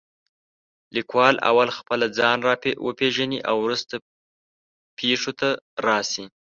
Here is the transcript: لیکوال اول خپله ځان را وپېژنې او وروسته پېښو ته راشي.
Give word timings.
لیکوال 0.95 1.35
اول 1.49 1.69
خپله 1.77 2.05
ځان 2.17 2.37
را 2.47 2.53
وپېژنې 2.85 3.39
او 3.49 3.55
وروسته 3.65 3.95
پېښو 4.97 5.31
ته 5.39 5.49
راشي. 5.85 6.25